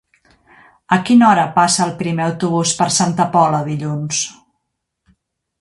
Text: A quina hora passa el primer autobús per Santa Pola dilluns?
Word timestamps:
A 0.97 0.97
quina 1.09 1.27
hora 1.27 1.43
passa 1.57 1.83
el 1.85 1.93
primer 2.01 2.25
autobús 2.29 2.73
per 2.81 2.89
Santa 2.97 3.31
Pola 3.37 3.63
dilluns? 3.71 4.27